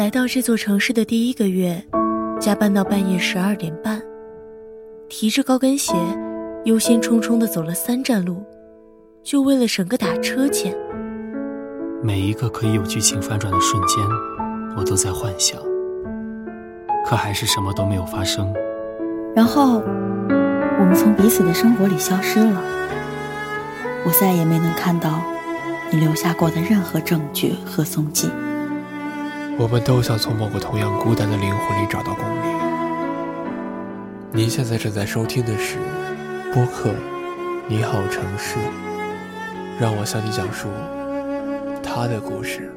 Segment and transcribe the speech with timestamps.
[0.00, 1.84] 来到这座城市的第一个月，
[2.40, 4.00] 加班到半夜十二点半，
[5.10, 5.92] 提着高跟鞋，
[6.64, 8.42] 忧心忡忡地走了三站路，
[9.22, 10.74] 就为了省个打车钱。
[12.02, 14.02] 每一个可以有剧情反转的瞬间，
[14.74, 15.60] 我都在幻想，
[17.04, 18.50] 可还是什么都没有发生。
[19.36, 19.82] 然后，
[20.78, 22.58] 我们从彼此的生活里消失了，
[24.06, 25.20] 我再也没能看到
[25.92, 28.30] 你留下过的任何证据和踪迹。
[29.60, 32.58] 我们都想从某个同样孤单的灵魂里找到共鸣。
[34.32, 35.76] 您现在正在收听的是
[36.50, 36.88] 播客
[37.68, 38.58] 《你好城市》，
[39.78, 40.70] 让我向你讲述
[41.82, 42.72] 他的故事。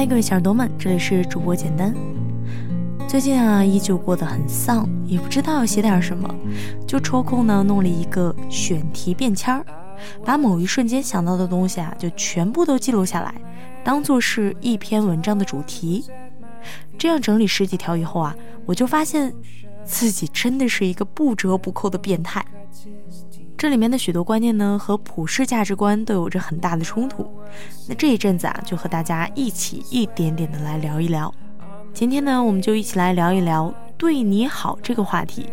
[0.00, 1.94] 嗨，各位小耳朵们，这里是主播简单。
[3.06, 6.34] 最近啊，依旧过得很丧，也不知道要写点什么，
[6.86, 9.62] 就抽空呢弄了一个选题便签儿，
[10.24, 13.34] 把某一瞬间想到的东西啊，就全部都记录下来，
[13.84, 16.06] 当做是一篇文章的主题。
[16.96, 19.30] 这样整理十几条以后啊，我就发现
[19.84, 22.42] 自己真的是一个不折不扣的变态。
[23.60, 27.30] 这里面的许多观念呢，和普世价值观都有着很大的冲突。
[27.86, 31.30] 那这一阵子啊，就和大家一起一点点的来聊一聊。
[31.92, 35.46] 今天呢，我们就一起来聊一聊“对你好”这个话题。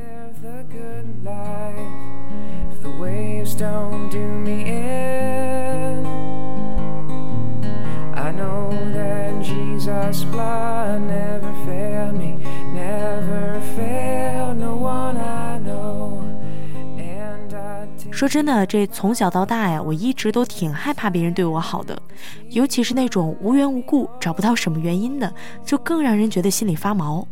[18.17, 22.01] 说真的，这从小到大呀，我一直都挺害怕别人对我好的，
[22.49, 25.31] 尤其是那种无缘无故找不到什么原因的，
[25.63, 27.27] 就更让人觉得心里发毛。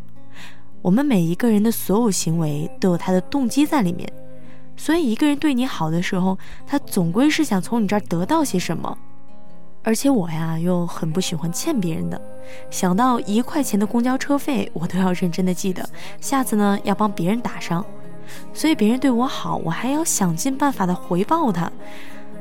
[0.83, 4.07] 我们每一个人的所有行为都有他的动机在里面，
[4.77, 6.37] 所以一个人对你好的时候，
[6.67, 8.95] 他总归是想从你这儿得到些什么。
[9.81, 12.21] 而且我呀，又很不喜欢欠别人的，
[12.69, 15.83] 想到一块钱的公交车费，我都要认真的记得，
[16.21, 17.83] 下次呢要帮别人打上。
[18.53, 21.71] 所以别人对我好，我还要想尽办法的回报他，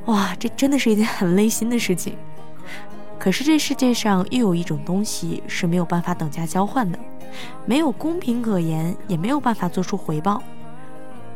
[0.07, 2.17] 哇，这真的是一件很累心的事情。
[3.19, 6.99] 可是这世界上又有一种东西是没有办法等价交换的，
[7.65, 10.43] 没有公平可言，也没有办法做出回报。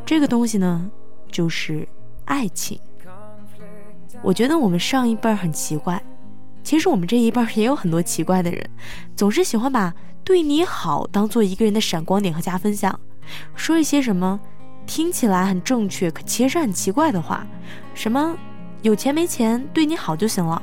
[0.05, 0.89] 这个东西呢，
[1.31, 1.87] 就是
[2.25, 2.79] 爱情。
[4.21, 6.01] 我觉得我们上一辈很奇怪，
[6.63, 8.69] 其实我们这一辈也有很多奇怪的人，
[9.15, 9.93] 总是喜欢把
[10.23, 12.99] 对你好当做一个人的闪光点和加分项。
[13.55, 14.39] 说一些什么
[14.85, 17.45] 听起来很正确，可其实很奇怪的话，
[17.93, 18.35] 什么
[18.81, 20.61] 有钱没钱对你好就行了，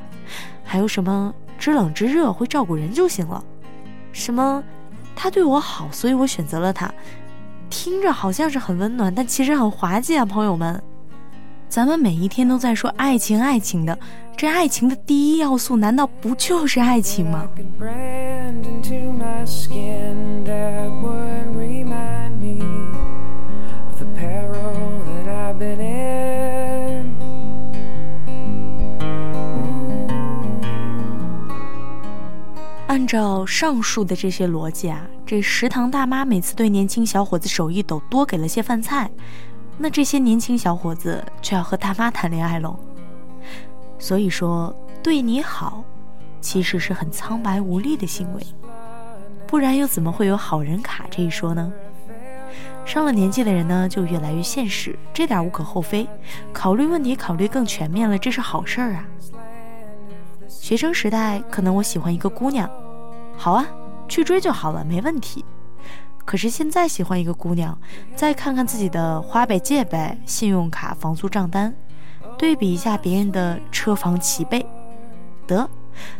[0.63, 3.43] 还有什么知冷知热会照顾人就行了，
[4.11, 4.63] 什么
[5.15, 6.91] 他对我好，所以我选择了他，
[7.69, 10.81] 听着好像是很温暖，但其实很滑稽啊，朋友们。
[11.69, 13.99] 咱们每一天都在说爱情，爱情的，
[14.37, 17.45] 这爱情的第一要素难道不就是爱情吗？
[33.07, 39.09] 照上述的这些逻辑啊，这食堂大妈每次对年轻小伙子手一抖，多给了些饭菜，
[39.77, 42.77] 那这些年轻小伙子就要和大妈谈恋爱喽。
[43.97, 45.83] 所以说，对你好，
[46.41, 48.41] 其实是很苍白无力的行为，
[49.47, 51.71] 不然又怎么会有好人卡这一说呢？
[52.85, 56.07] 上了年纪的人呢，就越来越现实，这点无可厚非，
[56.53, 59.05] 考虑问题考虑更全面了，这是好事儿啊。
[60.47, 62.69] 学生时代，可能我喜欢一个姑娘，
[63.37, 63.65] 好啊，
[64.09, 65.45] 去追就好了，没问题。
[66.25, 67.77] 可是现在喜欢一个姑娘，
[68.15, 71.73] 再看看自己的花呗、借呗、信用卡、房租账单，
[72.37, 74.65] 对比一下别人的车房齐备，
[75.45, 75.69] 得，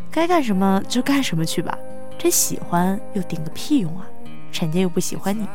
[0.09, 1.77] 该干什么就干什么去吧。
[2.17, 4.05] 这喜欢又顶个屁用啊！
[4.53, 5.45] 人家又不喜欢你。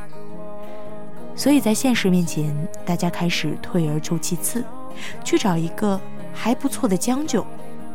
[1.34, 2.54] 所以在现实面前，
[2.84, 4.62] 大家开始退而求其次，
[5.24, 5.98] 去找一个
[6.34, 7.46] 还不错的将就。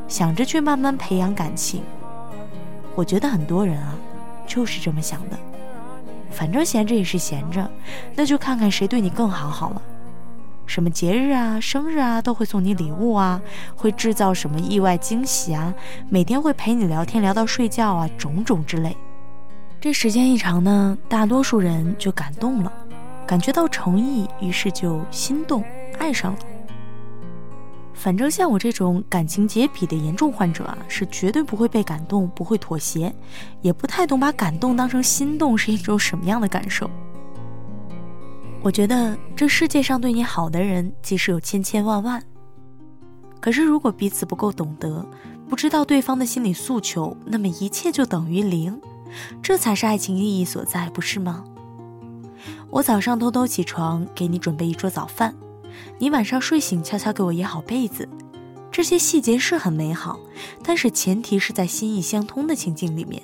[0.07, 1.83] 想着去慢慢培养感情，
[2.97, 3.93] 我觉得很多人啊，
[4.47, 5.37] 就是这么想的。
[6.31, 7.69] 反正闲着也是闲着，
[8.15, 9.81] 那就看看谁对你更好好了。
[10.65, 13.39] 什么节日啊、生日啊，都会送你礼物啊，
[13.75, 15.71] 会制造什么意外惊喜啊，
[16.09, 18.97] 每天会陪你聊天聊到睡觉啊，种种之类。
[19.79, 22.73] 这时间一长呢，大多数人就感动了，
[23.27, 25.63] 感觉到诚意，于是就心动，
[25.99, 26.39] 爱上了。
[27.97, 33.13] 反正像我这种感情洁癖的严重患者啊，是绝对不会被感动，不会妥协，
[33.61, 36.87] 也不太懂把感动当成心动是一种什么样的感受。
[38.61, 42.21] 我觉得这世界上对你好的人，即使有千千万万，
[43.39, 45.03] 可是如果彼此不够懂得，
[45.49, 48.79] 不知道对方的心理诉求，那么一切就等于零，
[49.41, 51.43] 这才是爱情意义所在，不是吗？
[52.69, 55.33] 我早上偷偷起床，给你准备一桌早饭。
[55.99, 58.07] 你晚上睡醒，悄悄给我掖好被子，
[58.71, 60.19] 这些细节是很美好，
[60.63, 63.21] 但是前提是在心意相通的情境里面。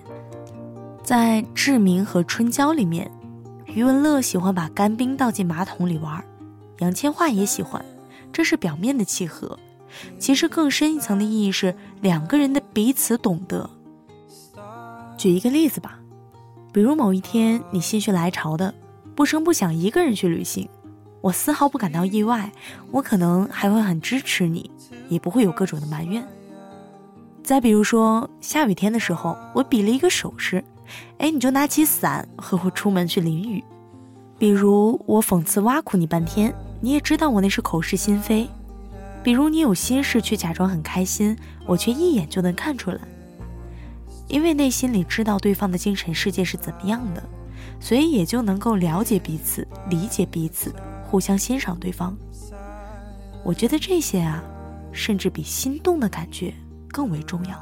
[1.04, 3.12] 在《志明和春娇》里面，
[3.66, 6.24] 余文乐喜欢把干冰倒进马桶里玩，
[6.80, 7.84] 杨千嬅也喜欢，
[8.32, 9.60] 这是表面的契合。
[10.18, 13.70] 其实更深一层的意义是两个人的彼此懂得。
[15.18, 16.00] 举一个例子吧，
[16.72, 18.74] 比如某一天你心血来潮的，
[19.14, 20.68] 不声不响一个人去旅行。
[21.24, 22.52] 我丝毫不感到意外，
[22.92, 24.70] 我可能还会很支持你，
[25.08, 26.22] 也不会有各种的埋怨。
[27.42, 30.62] 再比如说下雨天的时候，我比了一个手势，
[31.20, 33.64] 哎，你就拿起伞和我出门去淋雨。
[34.38, 38.50] 比如我讽刺挖苦你半天，你也知道我那是口是心非。
[39.24, 43.00] 比如你有心事去假装很开心，我却一眼就能看出来。
[44.28, 47.24] 因为内心里知道对方的精神世界是怎么样的，
[47.80, 50.76] 所以也就能够了解彼此，理解彼此。
[51.14, 52.18] 互相欣赏对方，
[53.44, 54.44] 我觉得这些啊，
[54.92, 56.52] 甚至比心动的感觉
[56.90, 57.56] 更为重要。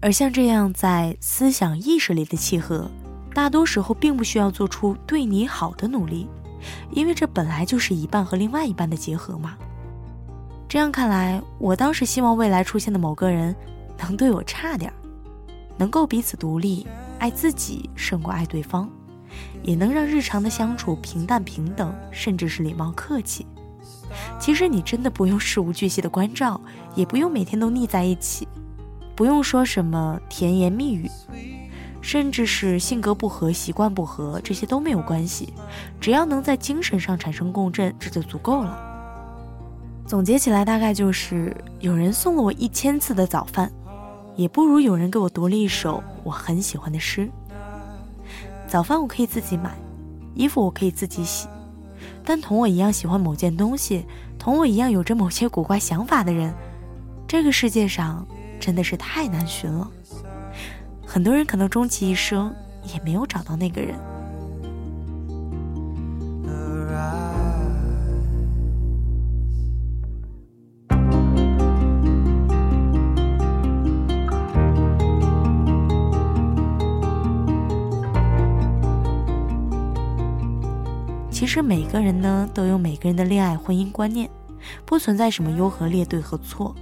[0.00, 2.90] 而像这样在思想意识里的契合，
[3.34, 6.26] 大多时候并不需要做出对你好的努力，
[6.92, 9.58] 因为这本来就是一半和另外一半的结合嘛。
[10.66, 13.54] 这样看来，我倒是希望未来出现的某个人，
[13.98, 14.96] 能对我差点儿，
[15.76, 16.86] 能够彼此独立，
[17.18, 18.88] 爱自己胜过爱对方。
[19.62, 23.46] 也能让日常的相处平淡平等，甚至是礼貌客气。
[24.40, 26.60] 其实你真的不用事无巨细的关照，
[26.94, 28.48] 也不用每天都腻在一起，
[29.14, 31.10] 不用说什么甜言蜜语，
[32.00, 35.52] 甚至是性格不合、习惯不合，这些都没有关系。
[36.00, 38.84] 只要能在精神上产生共振，这就足够了。
[40.06, 43.70] 总结起来，大概就是有人送了我一千次的早饭，
[44.36, 47.28] 也不如有人给我读了一首我很喜欢的诗。
[48.68, 49.70] 早饭我可以自己买，
[50.34, 51.48] 衣服我可以自己洗，
[52.22, 54.04] 但同我一样喜欢某件东西，
[54.38, 56.52] 同我一样有着某些古怪想法的人，
[57.26, 58.26] 这个世界上
[58.60, 59.90] 真的是太难寻了。
[61.06, 62.54] 很多人可能终其一生
[62.94, 63.98] 也没有找到那个人。
[81.48, 84.30] 实每个人呢都有每个人的恋爱婚姻观念，
[84.84, 86.72] 不存在什么优和劣对和错。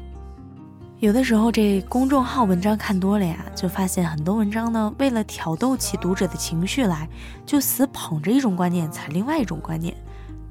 [0.98, 7.08] 有的时候这公众号文章看多了呀，就发现很多文章呢为了挑逗起读者的情绪来，
[7.44, 9.94] 就死捧着一种观念踩另外一种观念，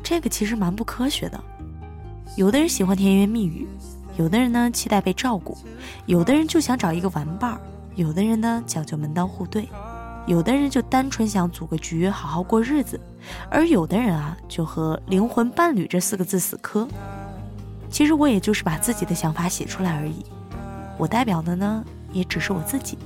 [0.02, 1.44] 这个其实蛮不科学的。
[2.38, 3.68] 有的人喜欢甜言蜜语，
[4.18, 5.58] 有的人呢期待被照顾，
[6.06, 7.60] 有的人就想找一个玩伴儿，
[7.96, 9.68] 有的人呢讲究门当户对。
[10.28, 13.00] 有的人就单纯想组个局，好好过日子，
[13.50, 16.88] 而有的人啊，就和灵魂伴侣这四个字死磕。
[17.90, 20.26] 其实我也就是把自己的想法写出来而已，
[20.98, 22.98] 我代表的呢，也只是我自己。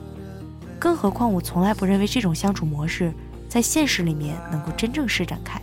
[0.79, 3.13] 更何况我从来不认为这种相处模式
[3.49, 5.61] 在现实里面能够真正施展开，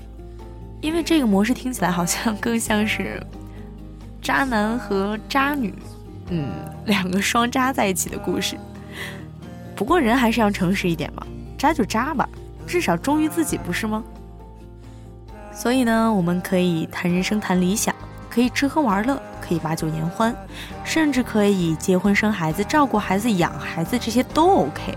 [0.82, 3.20] 因为这个模式听起来好像更像是
[4.20, 5.74] 渣男和渣女，
[6.28, 6.50] 嗯，
[6.84, 8.58] 两个双渣在一起的故事。
[9.74, 11.26] 不过人还是要诚实一点嘛。
[11.56, 12.28] 渣就渣吧，
[12.66, 14.02] 至少忠于自己，不是吗？
[15.52, 17.94] 所以呢，我们可以谈人生、谈理想，
[18.28, 20.34] 可以吃喝玩乐，可以把酒言欢，
[20.84, 24.94] 甚至可以结婚生孩子、照顾孩子、养孩子，这些都 OK。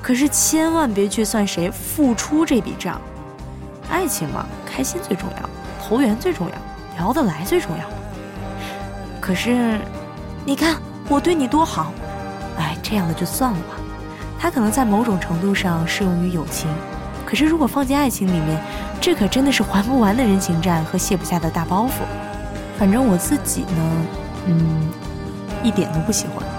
[0.00, 3.00] 可是千万别去算谁付出这笔账。
[3.90, 5.50] 爱情嘛，开心最重要，
[5.82, 6.54] 投缘最重要，
[6.96, 7.84] 聊得来最重要。
[9.20, 9.78] 可是，
[10.44, 10.76] 你看
[11.08, 11.92] 我对你多好，
[12.58, 13.77] 哎，这样的就算了吧。
[14.38, 16.68] 它可能在某种程度上适用于友情，
[17.26, 18.62] 可是如果放进爱情里面，
[19.00, 21.90] 这可真的是还不完的人情债和卸不下的大包袱。
[22.78, 24.06] 反正我自己呢，
[24.46, 24.88] 嗯，
[25.62, 26.57] 一点都不喜欢。